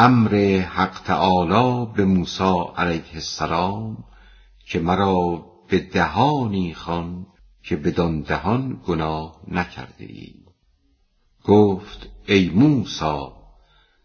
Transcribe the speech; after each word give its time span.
امر 0.00 0.60
حق 0.60 1.00
تعالی 1.00 1.92
به 1.94 2.04
موسی 2.04 2.64
علیه 2.76 3.14
السلام 3.14 4.04
که 4.66 4.80
مرا 4.80 5.44
به 5.68 5.78
دهانی 5.78 6.74
خوان 6.74 7.26
که 7.62 7.76
بدان 7.76 8.20
دهان 8.20 8.80
گناه 8.86 9.40
نکرده 9.48 10.04
ای 10.04 10.34
گفت 11.44 12.08
ای 12.26 12.48
موسی 12.48 13.28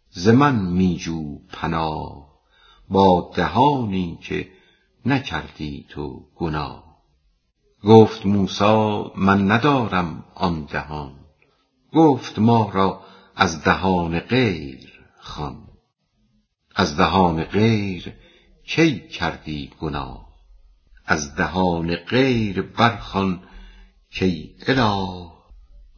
ز 0.09 0.27
من 0.27 0.55
میجو 0.55 1.39
پناه 1.49 2.27
با 2.89 3.31
دهانی 3.35 4.19
که 4.21 4.47
نکردی 5.05 5.85
تو 5.89 6.25
گناه. 6.35 6.83
گفت 7.83 8.25
موسی 8.25 9.03
من 9.15 9.51
ندارم 9.51 10.25
آن 10.35 10.65
دهان. 10.65 11.15
گفت 11.93 12.39
ما 12.39 12.69
را 12.73 13.01
از 13.35 13.63
دهان 13.63 14.19
غیر 14.19 14.89
خوان. 15.19 15.62
از 16.75 16.97
دهان 16.97 17.43
غیر 17.43 18.13
کی 18.65 19.07
کردی 19.07 19.71
گناه؟ 19.79 20.27
از 21.05 21.35
دهان 21.35 21.95
غیر 21.95 22.61
برخوان 22.61 23.43
کای 24.19 24.49
اله؟ 24.67 25.31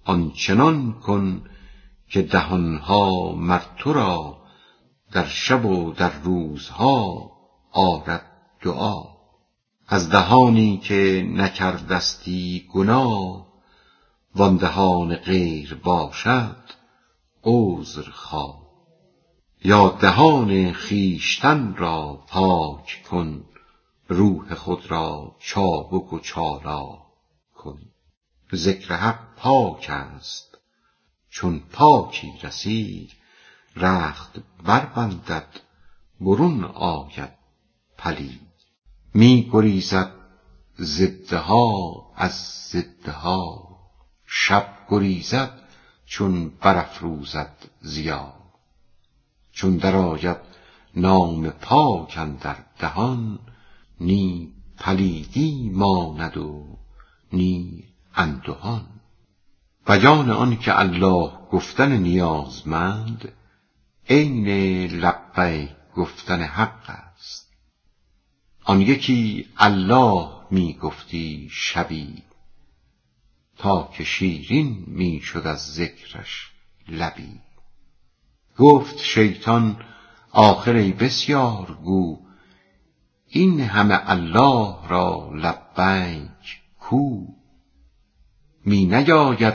آنچنان 0.06 0.94
کن 0.94 1.50
که 2.10 2.22
دهانها 2.22 3.32
مر 3.36 3.62
تو 3.78 3.94
را 3.94 4.38
در 5.12 5.28
شب 5.28 5.66
و 5.66 5.92
در 5.92 6.20
روزها 6.24 7.32
آرد 7.72 8.26
دعا. 8.62 9.04
از 9.88 10.10
دهانی 10.10 10.78
که 10.78 11.30
نکردستی 11.34 12.68
گناه 12.74 13.48
وان 14.36 14.58
دهان 14.58 15.16
غیر 15.16 15.74
باشد 15.74 16.58
عذر 17.44 18.10
خواه. 18.10 18.65
یا 19.66 19.90
دهان 19.90 20.74
خویشتن 20.74 21.76
را 21.76 22.24
پاک 22.28 23.04
کن 23.10 23.46
روح 24.08 24.54
خود 24.54 24.92
را 24.92 25.36
چابک 25.40 26.14
و 26.14 26.20
چالاک 26.20 27.00
کن. 27.56 27.80
ذکر 28.54 28.96
حق 28.96 29.36
پاک 29.36 29.90
است 29.90 30.58
چون 31.30 31.60
پاکی 31.60 32.34
رسید 32.44 33.12
رخت 33.76 34.40
بربندد 34.64 35.48
برون 36.22 36.64
آید 36.64 37.34
پلید. 37.98 38.52
می 39.14 39.50
گریزد 39.54 40.12
ضدها 40.80 42.12
از 42.16 42.34
ضدها 42.72 43.78
شب 44.26 44.78
گریزد 44.90 45.60
چون 46.06 46.50
برافروزد 46.50 47.56
ضیا. 47.84 48.45
چون 49.56 49.78
درآید 49.78 50.38
نام 50.96 51.50
پاک 51.50 52.18
اندر 52.18 52.56
دهان 52.80 53.40
نی 54.00 54.54
پلیدی 54.78 55.70
ماند 55.74 56.38
و 56.38 56.78
نی 57.34 57.84
اندهان 58.16 58.86
بیان 59.88 60.30
آن 60.30 60.58
که 60.58 60.80
الله 60.80 61.32
گفتن 61.52 61.92
نیازمند 61.92 63.32
عین 64.10 64.48
لبیک 64.92 65.70
گفتن 65.96 66.42
حق 66.42 66.90
است. 66.90 67.52
آن 68.64 68.82
یکی 68.82 69.48
الله 69.58 70.30
می 70.52 70.74
گفتی 70.74 71.50
شبی 71.52 72.24
تا 73.58 73.90
که 73.94 74.04
شیرین 74.04 74.84
می 74.88 75.22
شد 75.22 75.48
از 75.48 75.74
ذکرش 75.74 76.52
لبی. 76.88 77.45
گفت 78.58 79.00
شیطان 79.00 79.78
آخر 80.32 80.74
ای 80.74 80.92
بسیارگو 80.92 82.20
این 83.28 83.62
همه 83.62 84.00
الله 84.10 84.88
را 84.88 85.32
لبیک 85.34 86.62
کو. 86.80 87.26
می 88.66 88.86
نیاید 88.86 89.54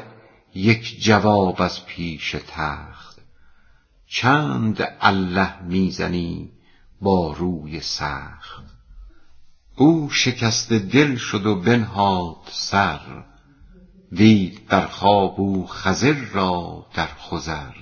یک 0.55 1.03
جواب 1.03 1.63
از 1.63 1.87
پیش 1.87 2.37
تخت. 2.49 3.19
چند 4.07 4.89
الله 5.01 5.63
می 5.63 5.91
زنی 5.91 6.53
با 7.01 7.33
روی 7.33 7.81
سخت. 7.81 8.65
او 9.77 10.11
شکسته 10.11 10.79
دل 10.79 11.17
شد 11.17 11.47
و 11.47 11.61
بنهاد 11.61 12.37
سر 12.51 13.25
دید 14.13 14.67
در 14.69 14.87
خواب 14.87 15.41
او 15.41 15.67
خضر 15.67 16.25
را 16.33 16.87
در 16.95 17.07
خضر. 17.07 17.75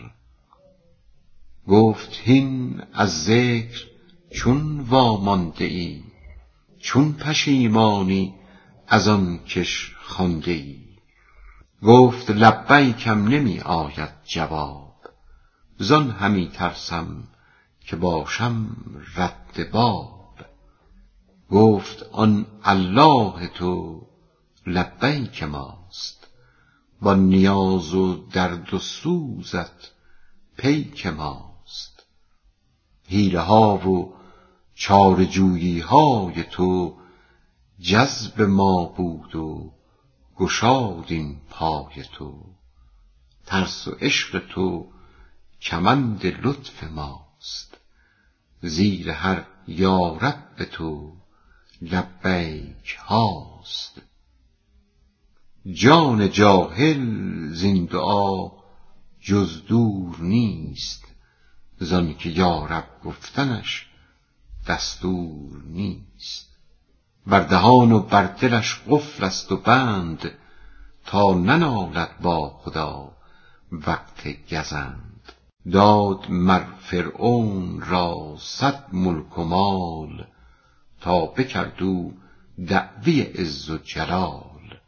گفت 1.68 2.20
هین 2.22 2.82
از 2.92 3.24
ذکر 3.24 3.86
چون 4.30 4.80
وامانده 4.80 5.64
ای 5.64 6.02
چون 6.78 7.12
پشیمانی 7.12 8.34
از 8.86 9.08
آن 9.08 9.38
کش 9.38 9.94
خوانده 10.02 10.50
ای 10.50 10.78
گفت 11.82 12.30
لبیکم 12.30 13.28
نمی 13.28 13.60
آید 13.60 14.10
جواب 14.24 14.94
زان 15.78 16.10
همی 16.10 16.48
ترسم 16.48 17.24
که 17.80 17.96
باشم 17.96 18.76
رد 19.16 19.70
باب. 19.72 20.34
گفت 21.50 22.02
آن 22.12 22.46
الله 22.64 23.46
تو 23.46 24.02
لبیک 24.66 25.42
ماست 25.42 26.26
وان 27.02 27.20
نیاز 27.20 27.94
و 27.94 28.26
درد 28.32 28.74
و 28.74 28.78
سوزت 28.78 29.92
پیک 30.56 31.06
ماست. 31.06 31.47
حیله 33.08 33.41
ها 33.41 33.88
و 33.88 34.14
چاره 34.74 35.26
جویی 35.26 35.80
های 35.80 36.42
تو 36.42 36.96
جذب 37.80 38.42
ما 38.42 38.84
بود 38.84 39.36
و 39.36 39.72
گشاد 40.36 41.04
این 41.08 41.36
پای 41.50 42.04
تو. 42.12 42.44
ترس 43.46 43.88
و 43.88 43.91
عشق 43.91 44.42
تو 44.48 44.86
کمند 45.60 46.26
لطف 46.26 46.84
ماست. 46.84 47.78
زیر 48.62 49.10
هر 49.10 49.46
یا 49.69 50.16
رب 50.16 50.64
تو 50.64 51.12
لبیک 51.82 52.98
هاست. 52.98 54.02
جان 55.72 56.30
جاهل 56.30 57.52
زین 57.52 57.84
دعا 57.84 58.50
جز 59.20 59.64
دور 59.66 60.16
نیست. 60.20 61.07
زانکه 61.80 62.30
یا 62.30 62.66
رب 62.66 62.88
گفتنش 63.04 63.86
دستور 64.66 65.62
نیست. 65.66 66.48
بر 67.26 67.40
دهان 67.40 67.92
و 67.92 68.00
بر 68.00 68.26
دلش 68.26 68.80
قفل 68.88 69.24
است 69.24 69.52
و 69.52 69.56
بند 69.56 70.30
تا 71.06 71.34
ننالد 71.34 72.18
با 72.20 72.48
خدا 72.48 73.12
وقت 73.72 74.28
گزند. 74.50 75.32
داد 75.72 76.30
مر 76.30 76.64
فرعون 76.80 77.80
را 77.80 78.36
صد 78.40 78.84
ملک 78.92 79.38
و 79.38 79.44
مال 79.44 80.26
تا 81.00 81.26
بکرد 81.26 81.82
او 81.82 82.18
دعوی 82.66 83.22
عز 83.22 83.70
و 83.70 83.78
جلال. 83.78 84.78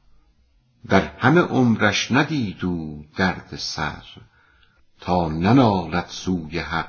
در 0.89 1.17
همه 1.19 1.41
عمرش 1.41 2.13
ندید 2.13 2.65
او 2.65 3.05
درد 3.17 3.57
سر 3.57 4.03
تا 5.01 5.29
ننالد 5.29 6.07
سوی 6.07 6.59
حق 6.59 6.89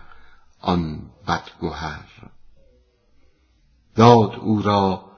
آن 0.62 1.02
بدگهر. 1.28 2.08
داد 3.96 4.36
او 4.36 4.62
را 4.62 5.12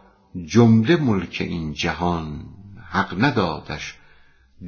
جمله 0.45 0.95
ملک 0.95 1.37
این 1.39 1.73
جهان 1.73 2.45
حق 2.89 3.23
ندادش 3.23 3.97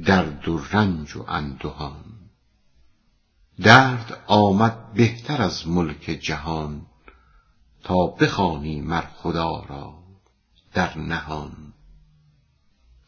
درد 0.04 0.48
و 0.48 0.58
رنج 0.72 1.16
و 1.16 1.24
اندهان. 1.28 2.04
درد 3.62 4.22
آمد 4.26 4.92
بهتر 4.92 5.42
از 5.42 5.68
ملک 5.68 6.02
جهان 6.22 6.86
تا 7.82 8.06
بخوانی 8.06 8.80
مر 8.80 9.04
خدا 9.16 9.64
را 9.68 9.94
در 10.74 10.98
نهان. 10.98 11.72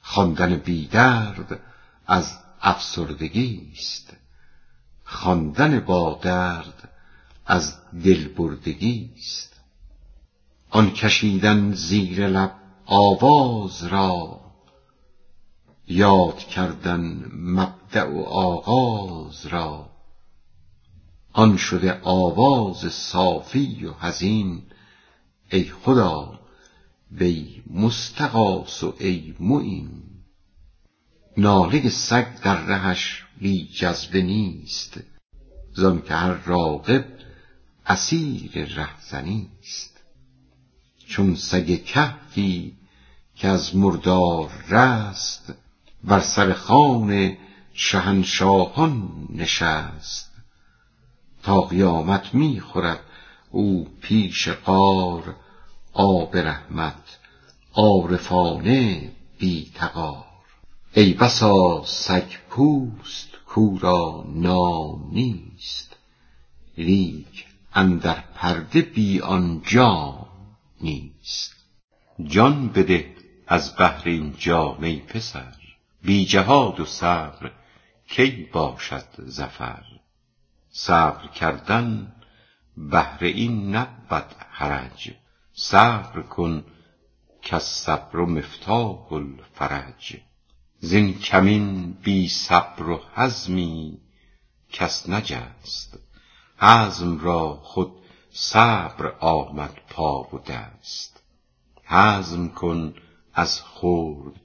خواندن 0.00 0.56
بی 0.56 0.86
درد 0.86 1.60
از 2.06 2.38
افسردگی 2.60 3.72
است. 3.72 4.16
خواندن 5.10 5.80
با 5.80 6.18
درد 6.22 6.88
از 7.46 7.76
دلبردگی 8.04 9.10
است. 9.16 9.60
آن 10.70 10.90
کشیدن 10.90 11.72
زیر 11.72 12.28
لب 12.28 12.54
آواز 12.86 13.84
را 13.84 14.40
یاد 15.86 16.38
کردن 16.38 17.30
مبدأ 17.32 18.04
و 18.04 18.22
آغاز 18.22 19.46
را. 19.46 19.90
آن 21.32 21.56
شده 21.56 22.00
آواز 22.02 22.92
صافی 22.92 23.84
و 23.84 23.92
حزین 23.92 24.62
ای 25.50 25.64
خدا 25.64 26.40
وی 27.12 27.62
مستغاث 27.70 28.84
و 28.84 28.94
ای 28.98 29.34
معین. 29.40 30.02
ناله 31.36 31.88
سگ 31.88 32.40
در 32.40 32.60
رهش 32.60 33.27
بی 33.40 33.68
جذبه 33.68 34.22
نیست. 34.22 35.00
زانکه 35.74 36.14
هر 36.14 36.34
راغب 36.34 37.04
اسیر 37.86 38.64
رهزنی 38.64 39.48
است. 39.62 40.00
چون 41.06 41.34
سگ 41.34 41.84
کهفی 41.84 42.72
که 43.36 43.48
از 43.48 43.76
مردار 43.76 44.50
رست 44.68 45.54
بر 46.04 46.20
سر 46.20 46.52
خوان 46.52 47.36
شهنشاهان 47.72 49.08
نشست. 49.34 50.32
تا 51.42 51.60
قیامت 51.60 52.34
می 52.34 52.60
خورد 52.60 53.00
او 53.50 53.88
پیش 54.00 54.48
قار 54.48 55.36
آب 55.92 56.36
رحمت 56.36 57.18
عارفانه 57.74 59.10
بی 59.38 59.72
تغار 59.74 60.27
ای 60.98 61.12
بسا 61.12 61.84
سگ 61.86 62.32
پوست 62.50 63.28
کو 63.46 63.78
را 63.78 64.24
نام 64.28 65.10
نیست. 65.12 65.96
لیک 66.78 67.46
اندر 67.74 68.24
پرده 68.34 68.80
بی 68.82 69.20
آن 69.20 69.62
جام 69.66 70.26
نیست. 70.80 71.56
جان 72.26 72.68
بده 72.68 73.14
از 73.46 73.76
بهر 73.76 74.02
این 74.04 74.34
جام 74.38 74.82
ای 74.82 74.96
پسر. 74.96 75.54
بی 76.02 76.24
جهاد 76.24 76.80
و 76.80 76.84
صبر 76.84 77.52
کی 78.08 78.48
باشد 78.52 79.28
ظفر؟ 79.28 79.84
صبر 80.70 81.26
کردن 81.26 82.12
بهر 82.76 83.24
این 83.24 83.76
نبود 83.76 84.34
حرج. 84.50 85.14
صبر 85.52 86.22
کن 86.22 86.64
کالصبر 87.50 88.18
مفتاح 88.18 89.12
الفرج. 89.12 90.27
زین 90.80 91.18
کمین 91.18 91.92
بی 91.92 92.28
صبر 92.28 92.88
و 92.88 93.00
حزمی 93.14 93.98
کس 94.72 95.08
نجست. 95.08 95.98
حزم 96.58 97.18
را 97.20 97.60
خود 97.62 97.92
صبر 98.30 99.14
آمد 99.20 99.74
پا 99.90 100.22
و 100.22 100.38
دست. 100.38 101.22
حزم 101.84 102.48
کن 102.48 102.94
از 103.34 103.60
خورد 103.60 104.40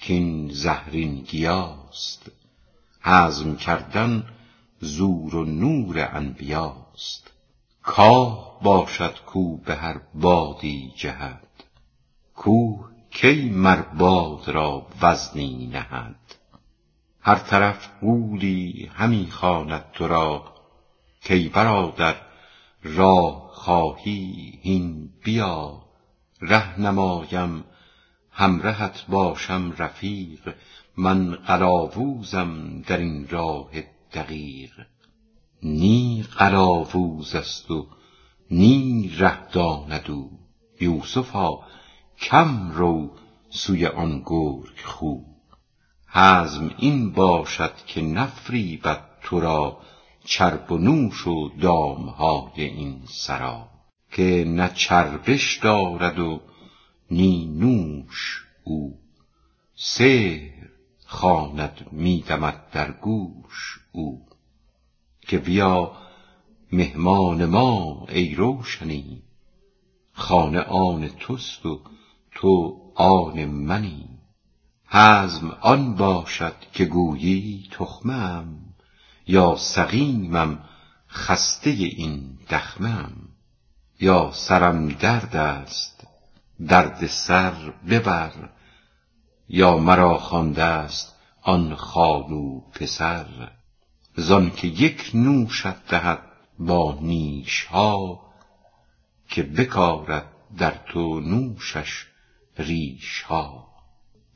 کین 0.00 0.48
زهرین 0.52 1.14
گیاست. 1.22 2.30
حزم 3.00 3.56
کردن 3.56 4.28
زور 4.80 5.34
و 5.34 5.44
نور 5.44 6.08
انبیاست. 6.12 7.30
کاه 7.82 8.60
باشد 8.62 9.18
کو 9.26 9.56
به 9.56 9.76
هر 9.76 10.00
بادی 10.14 10.92
جهد. 10.96 11.48
کوه 12.34 12.95
کی 13.20 13.50
مر 13.50 13.82
باد 13.82 14.48
را 14.48 14.86
وزنی 15.02 15.66
نهد؟ 15.66 16.16
هر 17.20 17.34
طرف 17.34 17.88
غولی 18.00 18.90
همی 18.94 19.28
خواند 19.30 19.84
تو 19.92 20.06
را 20.08 20.54
کای 21.28 21.48
برادر 21.48 22.14
راه 22.82 23.50
خواهی 23.52 24.58
هین 24.62 25.08
بیا. 25.24 25.82
ره 26.40 26.80
نمایم 26.80 27.64
همرهت 28.30 29.04
باشم 29.08 29.74
رفیق 29.78 30.54
من 30.96 31.34
قلاووزم 31.34 32.80
در 32.86 32.98
این 32.98 33.28
راه 33.28 33.70
دقیق. 34.12 34.72
نی 35.62 36.24
قلاووز 36.38 37.34
است 37.34 37.70
و 37.70 37.86
نی 38.50 39.12
ره 39.18 39.48
داند 39.52 40.10
او 40.10 40.38
یوسفا 40.80 41.58
کم 42.20 42.70
رو 42.70 43.10
سوی 43.50 43.86
آن 43.86 44.22
گرگ 44.26 44.80
خو. 44.84 45.18
حزم 46.08 46.74
این 46.78 47.12
باشد 47.12 47.76
که 47.86 48.02
نفریبد 48.02 49.04
تو 49.22 49.40
را 49.40 49.78
چرب 50.24 50.72
و 50.72 50.78
نوش 50.78 51.26
و 51.26 51.48
دامهای 51.60 52.64
این 52.64 53.02
سرا. 53.08 53.68
که 54.12 54.44
نه 54.48 54.70
چربش 54.74 55.58
دارد 55.58 56.18
و 56.18 56.40
نی 57.10 57.46
نوش 57.46 58.44
او. 58.64 58.98
سحر 59.74 60.68
خواند 61.06 61.86
می 61.92 62.24
دمد 62.28 62.70
در 62.72 62.90
گوش 62.90 63.80
او. 63.92 64.26
که 65.20 65.38
بیا 65.38 65.92
مهمان 66.72 67.44
ما 67.44 68.06
ای 68.08 68.34
روشنی. 68.34 69.22
خانه 70.12 70.60
آن 70.60 71.08
توست 71.08 71.66
و 71.66 71.80
تو 72.36 72.76
آن 72.94 73.44
منی. 73.44 74.08
حزم 74.88 75.56
آن 75.60 75.94
باشد 75.94 76.54
که 76.72 76.84
گویی 76.84 77.68
تخمه 77.72 78.44
یا 79.26 79.56
سقیمم 79.56 80.58
خسته 81.08 81.70
این 81.70 82.38
دخمه 82.50 83.04
یا 84.00 84.30
سرم 84.34 84.88
درد 84.88 85.36
است 85.36 86.06
درد 86.66 87.06
سر 87.06 87.54
ببر. 87.88 88.32
یا 89.48 89.78
مرا 89.78 90.18
خوانده 90.18 90.62
است 90.62 91.14
آن 91.42 91.74
خالو 91.74 92.60
پسر. 92.60 93.50
که 94.56 94.66
یک 94.66 95.10
نوشت 95.14 95.86
دهد 95.88 96.22
با 96.58 96.98
نیش 97.00 97.64
ها 97.64 98.20
که 99.28 99.42
بکارد 99.42 100.26
در 100.58 100.70
تو 100.70 101.20
نوشش 101.20 102.06
ریش 102.58 103.22
ها 103.22 103.66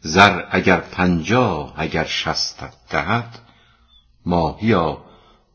زر 0.00 0.48
اگر 0.50 0.80
پنجاه 0.80 1.74
اگر 1.76 2.04
شصتت 2.04 2.74
دهد 2.90 3.38
ماهیا 4.26 5.04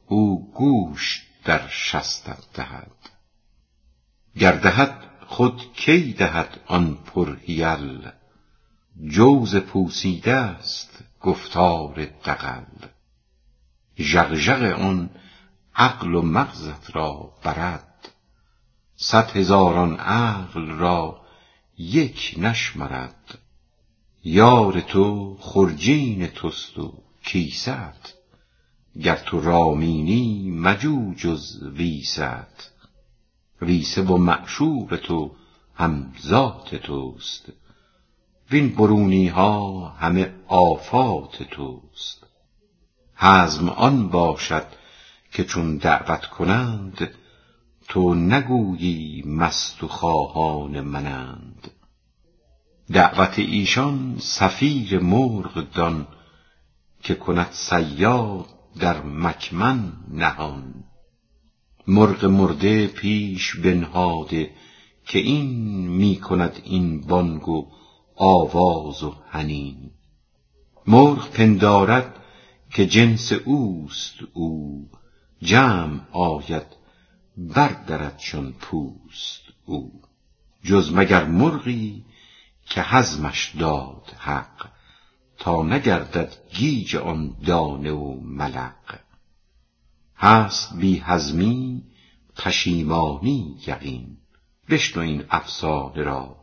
او 0.08 0.52
گوشت 0.54 1.22
در 1.46 1.68
شستت 1.68 2.54
دهد. 2.54 2.92
گر 4.38 4.52
دهد 4.52 5.04
خود 5.28 5.74
کی 5.74 6.14
دهد 6.14 6.60
آن 6.66 6.96
پرحیل 6.96 8.10
جوز 9.08 9.56
پوسیده 9.56 10.34
است 10.34 11.04
گفتار 11.22 12.08
دغل. 12.26 12.88
ژغژغ 13.98 14.80
آن 14.80 15.10
عقل 15.76 16.16
و 16.16 16.22
مغزت 16.22 16.96
را 16.96 17.32
برد. 17.44 18.10
صد 18.96 19.38
هزاران 19.38 19.98
عقل 19.98 20.70
را 20.70 21.25
یک 21.78 22.36
نشمرد. 22.38 23.38
یار 24.24 24.82
تو 24.82 25.38
خرجین 25.40 26.28
توست 26.28 26.78
و 26.78 26.94
کیست 27.24 28.14
گر 29.02 29.16
تو 29.16 29.42
رامینی 29.42 30.52
مجو 30.52 31.14
جز 31.18 31.64
ویست 31.64 32.72
ویسه 33.62 34.02
و 34.02 34.18
معشوق 34.18 35.00
تو 35.04 35.32
هم 35.76 36.14
ذات 36.22 36.76
توست. 36.76 37.46
وین 38.52 38.76
برونی 38.76 39.28
ها 39.28 39.88
همه 39.90 40.34
آفات 40.48 41.44
توست. 41.44 42.28
حزم 43.16 43.70
آن 43.70 44.10
باشد 44.10 44.68
که 45.32 45.44
چون 45.44 45.78
دعوت 45.78 46.26
کنند 46.26 47.10
تو 47.88 48.14
نگویی 48.14 49.24
مست 49.26 49.84
و 49.84 49.88
خواهان 49.88 50.82
منند. 50.82 51.72
دعوت 52.94 53.40
ایشان 53.40 54.16
صفیر 54.20 55.00
مرغ 55.00 55.72
دان 55.72 56.08
که 57.04 57.16
کند 57.16 57.52
صیاد 57.52 58.46
در 58.80 59.02
مکمن 59.02 59.94
نهان. 60.12 60.74
مرغ 61.88 62.26
مرده 62.26 62.88
پیش 62.88 63.56
بنهاده 63.56 64.52
که 65.06 65.20
این 65.20 65.48
می 65.88 66.16
کند 66.16 66.62
این 66.64 67.02
بانگ 67.02 67.50
و 67.50 67.68
آواز 68.16 69.04
و 69.04 69.16
حنین 69.30 69.92
مرغ 70.88 71.30
پندارد 71.30 72.16
که 72.70 72.86
جنس 72.86 73.32
اوست 73.34 74.16
او 74.34 74.90
جمع 75.42 76.00
آید 76.12 76.85
بردرد 77.38 78.18
چون 78.18 78.52
پوست 78.52 79.42
او 79.66 80.02
جز 80.64 80.94
مگر 80.94 81.26
مرغی 81.26 82.06
که 82.66 82.82
حزمش 82.82 83.56
داد 83.56 84.16
حق 84.18 84.70
تا 85.38 85.64
نگردد 85.64 86.34
گیج 86.54 86.96
آن 86.96 87.36
دانه 87.46 87.92
و 87.92 88.20
ملق. 88.22 89.00
هست 90.18 90.76
بی 90.76 91.04
حزمی 91.06 91.84
پشیمانی 92.36 93.58
یقین 93.68 94.18
بشنو 94.70 95.04
این 95.04 95.26
افسانه 95.30 96.04
را 96.04 96.36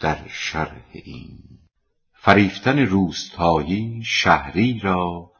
در 0.00 0.28
شرح 0.28 0.84
این. 0.92 1.38
فریفتن 2.14 2.78
روستایی 2.78 4.02
شهری 4.04 4.78
را 4.78 5.32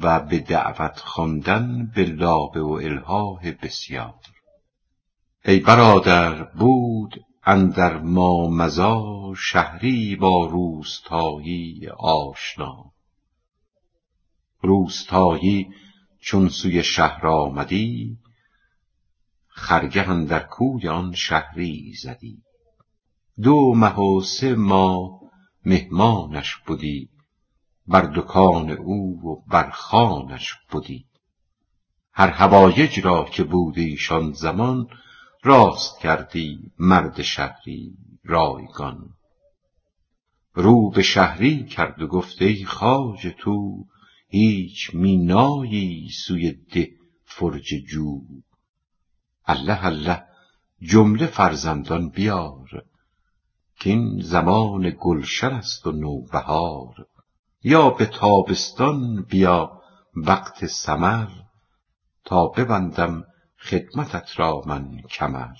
و 0.00 0.20
به 0.20 0.38
دعوت 0.38 0.98
خواندن 0.98 1.92
به 1.94 2.04
لابه 2.04 2.60
و 2.60 2.80
الحاح 2.82 3.52
بسیار. 3.62 4.14
ای 5.44 5.60
برادر 5.60 6.42
بود 6.42 7.24
اندر 7.46 7.98
ما 7.98 8.48
مضی 8.48 9.34
شهری 9.36 10.16
با 10.16 10.46
روستایی 10.46 11.88
آشنا. 11.98 12.92
روستایی 14.62 15.68
چون 16.20 16.48
سوی 16.48 16.82
شهر 16.82 17.26
آمدی 17.26 18.18
خرگه 19.48 20.24
در 20.24 20.42
کوی 20.42 20.88
آن 20.88 21.12
شهری 21.12 21.94
زدی. 22.02 22.42
دو 23.42 23.74
مه 23.74 23.98
و 23.98 24.20
سه 24.20 24.54
ماه 24.54 25.20
مهمانش 25.64 26.56
بودی 26.66 27.08
بر 27.86 28.12
دکان 28.16 28.70
او 28.70 29.20
و 29.20 29.50
بر 29.50 29.70
خانش 29.70 30.54
بودی 30.70 31.04
هر 32.12 32.28
هوایج 32.28 33.00
را 33.00 33.24
که 33.24 33.44
بود 33.44 33.78
ایشان 33.78 34.32
زمان 34.32 34.88
راست 35.42 35.98
کردی 35.98 36.72
مرد 36.78 37.22
شهری 37.22 37.96
رایگان. 38.24 39.14
رو 40.54 40.90
به 40.90 41.02
شهری 41.02 41.64
کرد 41.64 42.02
و 42.02 42.06
گفت 42.06 42.42
ای 42.42 42.64
خواجه 42.64 43.30
تو 43.30 43.84
هیچ 44.28 44.94
مینایی 44.94 46.08
سوی 46.26 46.52
ده 46.52 46.90
فرج 47.24 47.74
جو. 47.88 48.20
الله 49.46 49.84
الله 49.84 50.22
جمله 50.82 51.26
فرزندان 51.26 52.08
بیار 52.08 52.84
کاین 53.84 54.20
زمان 54.22 54.96
گلشن 55.00 55.50
است 55.50 55.86
و 55.86 55.92
نوبهار. 55.92 57.06
یا 57.64 57.90
به 57.90 58.06
تابستان 58.06 59.22
بیا 59.22 59.80
وقت 60.16 60.66
ثمر 60.66 61.28
تا 62.24 62.46
ببندم 62.46 63.24
خدمتت 63.58 64.28
را 64.36 64.62
من 64.66 65.02
کمر. 65.10 65.56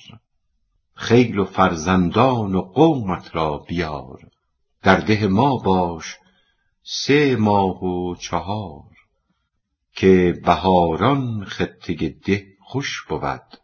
خیل 0.94 1.38
و 1.38 1.44
فرزندان 1.44 2.54
و 2.54 2.61
قومت 2.61 3.37
را 3.37 3.58
بیار 3.58 4.18
در 4.82 5.00
ده 5.00 5.26
ما 5.26 5.56
باش 5.56 6.16
سه 6.82 7.37
ماه 7.37 7.84
و 7.84 8.14
چهار 8.14 8.90
که 9.92 10.40
بهاران 10.44 11.44
خطه 11.44 11.94
ده 12.26 12.46
خوش 12.61 13.02
بود 13.08 13.58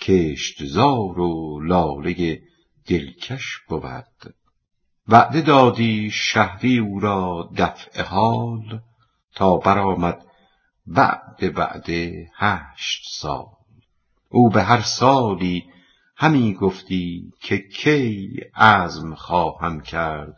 کشتزار 0.00 1.20
و 1.20 1.60
لاله 1.60 2.42
دلکش 2.86 3.58
بود. 3.68 4.34
وعده 5.08 5.40
دادی 5.40 6.10
شهری 6.10 6.78
او 6.78 7.00
را 7.00 7.50
دفع 7.56 8.02
حال 8.02 8.80
تا 9.34 9.56
برآمد 9.56 10.26
بعد 10.86 11.58
وعده 11.58 12.30
هشت 12.36 13.08
سال. 13.10 13.46
او 14.28 14.50
به 14.50 14.62
هر 14.62 14.80
سالی 14.80 15.64
همی 16.16 16.54
گفتی 16.54 17.32
که 17.40 17.58
کی 17.58 18.40
عزم 18.54 19.14
خواهم 19.14 19.80
کرد 19.80 20.36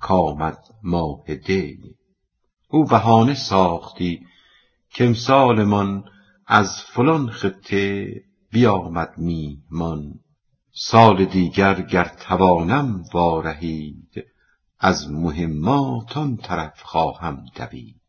کآمد 0.00 0.58
ماه 0.82 1.34
دی 1.34 1.78
او 2.68 2.84
بهانه 2.84 3.34
ساختی 3.34 4.26
کامسالمان 4.98 6.04
از 6.46 6.82
فلان 6.82 7.30
خطه 7.30 8.12
بیامد 8.52 9.18
میهمان. 9.18 10.20
سال 10.80 11.24
دیگر 11.24 11.82
گر 11.82 12.04
توانم 12.04 13.04
وارهید 13.12 14.24
از 14.78 15.10
مهمات 15.10 16.16
آن 16.16 16.36
طرف 16.36 16.82
خواهم 16.82 17.44
دوید. 17.54 18.00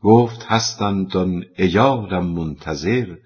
گفت 0.00 0.42
هستند 0.42 1.16
آن 1.16 1.44
عیالم 1.58 2.26
منتظر 2.26 3.16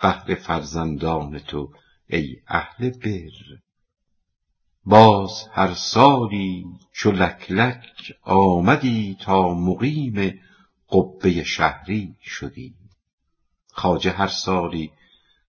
بهر 0.00 0.34
فرزندان 0.34 1.38
تو 1.38 1.72
ای 2.06 2.36
اهل 2.48 2.90
بر. 2.90 3.58
باز 4.84 5.48
هر 5.52 5.74
سالی 5.74 6.64
چو 6.92 7.10
لک 7.10 7.50
لک 7.50 8.16
آمدی 8.22 9.16
تا 9.20 9.54
مقیم 9.54 10.40
قبه 10.90 11.44
شهری 11.44 12.16
شدی. 12.22 12.74
خواجه 13.68 14.10
هر 14.10 14.28
سالی 14.28 14.90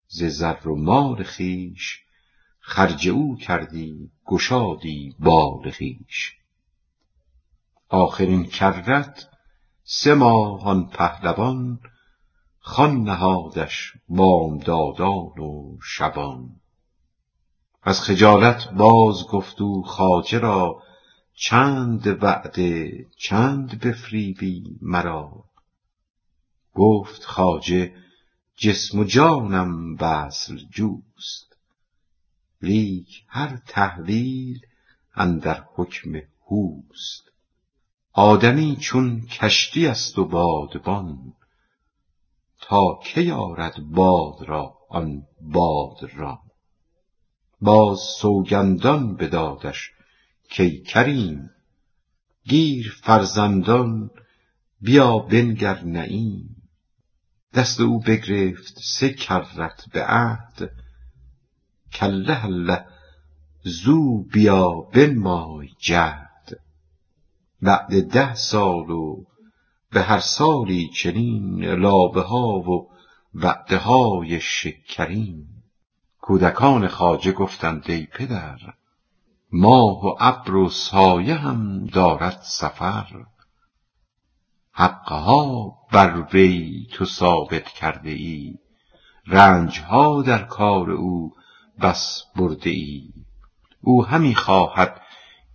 ز 0.08 0.24
زر 0.24 0.68
و 0.68 0.75
مال 0.75 1.24
خویش 1.24 2.04
خرج 2.67 3.10
او 3.10 3.38
کردی 3.38 4.12
گشادی 4.25 5.15
بال 5.19 5.72
خویش. 5.72 6.38
آخر 7.89 8.24
این 8.24 8.45
کرت 8.45 9.29
سه 9.84 10.13
ماه 10.13 10.65
آن 10.65 10.88
پهلوان 10.88 11.79
خوان 12.60 13.03
نهادش 13.03 13.93
بامدادان 14.10 15.39
و 15.39 15.77
شبان. 15.84 16.50
از 17.84 18.01
خجالت 18.01 18.69
باز 18.69 19.27
گفت 19.27 19.62
او 19.62 19.84
خواجه 19.84 20.39
را 20.39 20.81
چند 21.34 22.24
وعده 22.24 23.05
چند 23.17 23.79
بفریبی 23.79 24.77
مرا؟ 24.81 25.43
گفت 26.74 27.24
خواجه 27.24 27.93
جسم 28.57 29.00
و 29.00 29.03
جانم 29.03 29.95
وصل 30.00 30.57
جوست. 30.57 31.54
لیک 32.65 33.24
هر 33.27 33.57
تحویل 33.67 34.60
اندر 35.15 35.63
حکم 35.75 36.12
هوست. 36.51 37.31
آدمی 38.13 38.77
چون 38.81 39.22
کشتی 39.22 39.88
است 39.88 40.19
و 40.19 40.25
بادبان 40.25 41.34
تا 42.62 43.00
که 43.03 43.22
یارد 43.22 43.75
باد 43.79 44.41
را 44.48 44.77
آن 44.89 45.24
باد 45.41 45.98
را؟ 46.13 46.39
باز 47.62 48.00
سوگندان 48.22 49.15
بدادش 49.15 49.91
کای 50.57 50.81
کریم 50.81 51.50
گیر 52.43 52.95
فرزندان 53.03 54.10
بیا 54.81 55.17
بنگر 55.17 55.84
نعیم. 55.84 56.69
دست 57.53 57.81
او 57.81 58.00
بگرفت 58.00 58.79
سه 58.84 59.13
کرت 59.13 59.89
به 59.93 60.05
عهد 60.05 60.72
کالله 61.99 62.45
الله 62.45 62.85
زو 63.63 64.23
بیا 64.23 64.69
بنمای 64.93 65.69
جهد. 65.79 66.61
بعد 67.61 68.11
ده 68.11 68.35
سال 68.35 68.89
و 68.89 69.23
به 69.91 70.01
هر 70.01 70.19
سالی 70.19 70.89
چنین 70.89 71.65
لابه 71.65 72.21
ها 72.21 72.47
و 72.47 72.89
وعده 73.33 73.77
های 73.77 74.39
شکرین. 74.39 75.45
کودکان 76.21 76.87
خواجه 76.87 77.31
گفتند 77.31 77.91
ای 77.91 78.05
پدر 78.05 78.57
ماه 79.51 80.05
و 80.05 80.15
ابر 80.19 80.55
و 80.55 80.69
سایه 80.69 81.35
هم 81.35 81.85
دارد 81.85 82.39
سفر. 82.41 83.25
حقها 84.71 85.75
بر 85.91 86.27
وی 86.33 86.87
تو 86.93 87.05
ثابت 87.05 87.67
کرده 87.67 88.09
ای. 88.09 88.55
رنجها 89.27 90.21
در 90.21 90.43
کار 90.43 90.91
او 90.91 91.33
بس 91.82 92.24
برده 92.36 92.70
ای. 92.70 93.10
او 93.82 94.05
همی 94.05 94.36
خواهد 94.36 95.01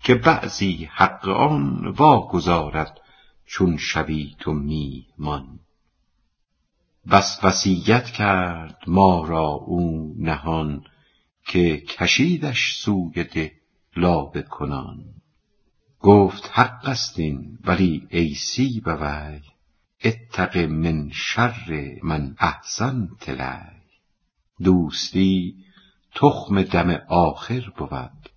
که 0.01 0.15
بعضی 0.15 0.89
حق 0.93 1.29
آن 1.29 1.89
واگزارد 1.89 3.01
چون 3.47 3.77
شوی 3.77 4.37
تو 4.39 4.53
میهمان. 4.53 5.61
بس 7.11 7.39
وصیت 7.43 8.05
کرد 8.05 8.79
ما 8.87 9.25
را 9.25 9.47
او 9.47 10.15
نهان 10.19 10.85
که 11.47 11.77
کشیدش 11.77 12.75
سوی 12.75 13.25
ده 13.25 13.53
لابه 13.97 14.43
کنان. 14.43 15.05
گفت 16.01 16.51
حق 16.53 16.89
است 16.89 17.19
این 17.19 17.59
ولی 17.65 18.07
ای 18.11 18.35
سیبوی 18.35 19.41
اتق 20.05 20.57
من 20.57 21.11
شر 21.13 21.99
من 22.03 22.37
احسنت 22.39 23.29
الی 23.29 23.81
دوستی 24.63 25.55
تخم 26.15 26.63
دم 26.63 26.91
آخر 27.09 27.73
بود. 27.77 28.31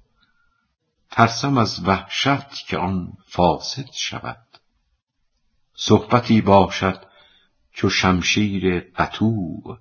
ترسم 1.12 1.58
از 1.58 1.88
وحشت 1.88 2.68
که 2.68 2.77
آن 2.77 3.13
فاسد 3.25 3.92
شود. 3.94 4.48
صحبتی 5.75 6.42
باشد 6.42 7.06
چو 7.72 7.89
شمشیر 7.89 8.80
قطوع 8.80 9.77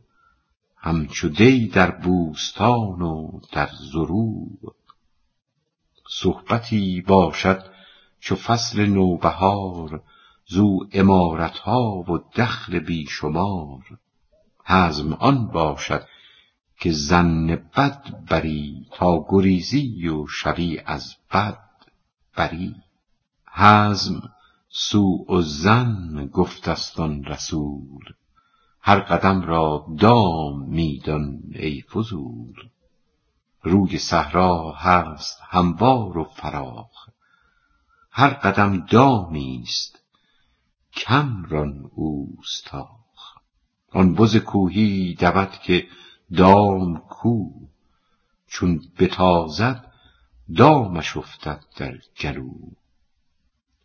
همچو 0.76 1.28
دی 1.28 1.68
در 1.68 1.90
بوستان 1.90 3.02
و 3.02 3.40
در 3.52 3.70
زروع. 3.92 4.74
صحبتی 6.10 7.00
باشد 7.00 7.72
چو 8.20 8.36
فصل 8.36 8.86
نوبهار 8.86 10.02
زو 10.46 10.78
عمارتها 10.92 12.04
و 12.08 12.18
دخل 12.36 12.78
بی 12.78 13.06
شمار 13.06 13.82
حزم 14.64 15.12
آن 15.12 15.46
باشد 15.46 16.08
که 16.82 16.92
ظن 16.92 17.46
بد 17.46 18.24
بری 18.30 18.86
تا 18.92 19.26
گریزی 19.28 20.08
و 20.08 20.26
شوی 20.26 20.78
از 20.86 21.14
بد 21.32 21.58
بری. 22.36 22.76
حزم 23.52 24.22
سوء 24.68 25.24
الظن 25.28 26.26
گفته 26.26 26.76
آن 26.96 27.24
رسول 27.24 28.04
هر 28.80 29.00
قدم 29.00 29.42
را 29.42 29.86
دام 29.98 30.62
می 30.62 30.98
دان 30.98 31.42
ای 31.52 31.82
فضول. 31.82 32.54
روی 33.62 33.98
صحرا 33.98 34.72
هست 34.72 35.38
هموار 35.48 36.18
و 36.18 36.24
فراخ 36.24 37.08
هر 38.10 38.30
قدم 38.30 38.86
دامی 38.86 39.62
است 39.62 39.98
کم 40.92 41.44
ران 41.44 41.90
اوستاخ. 41.94 43.38
آن 43.92 44.14
بز 44.14 44.36
کوهی 44.36 45.14
دود 45.14 45.50
که 45.50 45.86
دام 46.36 46.98
کو. 46.98 47.50
چون 48.46 48.80
بتازد 48.98 49.84
دامش 50.56 51.16
افتد 51.16 51.64
در 51.76 51.98
گلو 52.20 52.50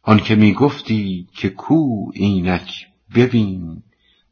آنکه 0.01 0.36
می 0.36 0.54
گفتی 0.54 1.27
که 1.34 1.50
کو 1.50 2.12
اینک 2.13 2.88
ببین 3.16 3.84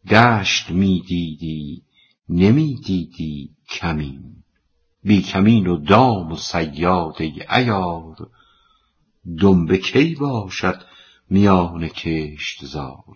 دشت 0.10 0.70
می 0.70 1.02
دیدی 1.08 1.84
نمی 2.30 2.76
دیدی 2.76 3.50
کمین. 3.70 4.36
بی 5.04 5.22
کمین 5.22 5.68
و 5.68 5.78
دام 5.78 6.32
و 6.32 6.36
صیاد 6.36 7.16
ای 7.20 7.42
عیار 7.50 8.16
دنبه 9.40 9.78
کی 9.78 10.16
باشد 10.16 10.82
میان 11.30 11.88
کشتزار؟ 11.88 13.16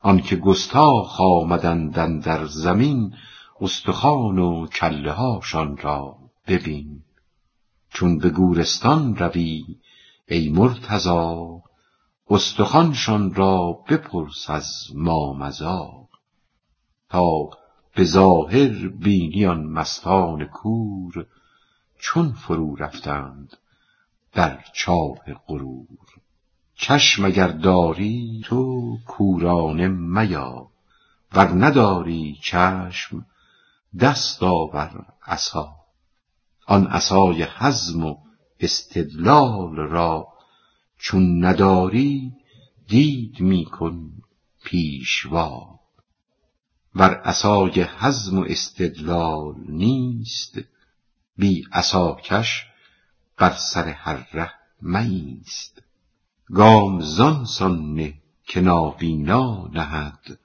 آنکه 0.00 0.36
گستاخ 0.36 1.20
آمدند 1.20 2.24
در 2.24 2.46
زمین 2.46 3.14
استخوان 3.60 4.38
و 4.38 4.66
کله 4.66 5.12
هاشان 5.12 5.76
را 5.76 6.16
ببین. 6.46 7.02
چون 7.90 8.18
به 8.18 8.30
گورستان 8.30 9.16
روی 9.16 9.64
ای 10.28 10.48
مرتضا 10.48 11.62
استخوانشان 12.30 13.34
را 13.34 13.72
بپرس 13.88 14.50
از 14.50 14.66
مامضی 14.94 16.08
تا 17.10 17.50
به 17.94 18.04
ظاهر 18.04 18.88
بینی 18.88 19.46
آن 19.46 19.64
مستان 19.64 20.44
کور 20.44 21.26
چون 21.98 22.32
فرو 22.32 22.76
رفتند 22.76 23.56
در 24.32 24.64
چاه 24.74 25.18
غرور. 25.48 26.08
چشم 26.74 27.24
اگر 27.24 27.48
داری 27.48 28.42
تو 28.44 28.96
کورانه 29.06 29.88
میا 29.88 30.66
ور 31.32 31.48
نداری 31.48 32.38
چشم 32.42 33.26
دست 33.98 34.42
آور 34.42 35.06
عصا. 35.26 35.76
آن 36.66 36.86
عصای 36.86 37.42
حزم 37.42 38.04
و 38.04 38.16
استدلال 38.60 39.76
را 39.76 40.28
چون 40.98 41.44
نداری 41.44 42.32
دید 42.88 43.40
می 43.40 43.64
کن 43.64 44.10
پیشوا. 44.64 45.80
ور 46.94 47.14
عصای 47.14 47.82
حزم 47.82 48.38
و 48.38 48.44
استدلال 48.48 49.54
نیست 49.68 50.58
بی 51.36 51.64
عصاکش 51.72 52.66
بر 53.36 53.50
سر 53.50 53.88
هر 53.88 54.28
ره 54.32 54.52
مایست 54.82 55.82
گام 56.54 57.00
زان 57.00 57.44
سان 57.44 57.94
نه 57.94 58.14
که 58.44 58.60
نابینا 58.60 59.68
نهد 59.72 60.38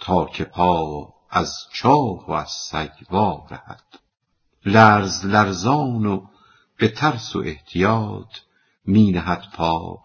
تا 0.00 0.24
که 0.24 0.44
پا 0.44 1.14
از 1.30 1.52
چاه 1.72 2.26
و 2.28 2.30
از 2.30 2.50
سگ 2.50 2.92
وا 3.10 3.46
لرز 4.64 5.24
لرزان 5.24 6.06
و 6.06 6.26
به 6.76 6.88
ترس 6.88 7.36
و 7.36 7.38
احتیاط 7.38 8.36
می 8.84 9.12
نهد 9.12 9.44
پا 9.54 10.02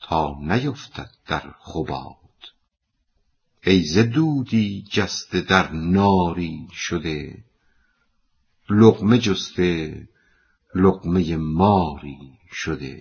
تا 0.00 0.36
نیفتد 0.40 1.10
در 1.26 1.54
خباط 1.60 2.16
ای 3.64 3.82
ز 3.82 3.98
دودی 3.98 4.84
جسته 4.90 5.40
در 5.40 5.72
ناری 5.72 6.68
شده 6.72 7.44
لقمه 8.70 9.18
جسته 9.18 10.08
لقمه 10.74 11.36
ماری 11.36 12.38
شده. 12.52 12.94